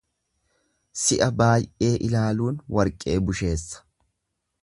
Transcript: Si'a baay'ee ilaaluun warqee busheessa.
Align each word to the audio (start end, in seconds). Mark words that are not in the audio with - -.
Si'a 1.01 1.27
baay'ee 1.41 1.91
ilaaluun 2.07 2.59
warqee 2.79 3.21
busheessa. 3.27 3.87